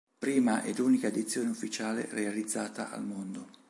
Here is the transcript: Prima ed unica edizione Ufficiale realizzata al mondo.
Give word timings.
Prima 0.17 0.63
ed 0.63 0.79
unica 0.79 1.05
edizione 1.09 1.51
Ufficiale 1.51 2.07
realizzata 2.09 2.89
al 2.89 3.05
mondo. 3.05 3.49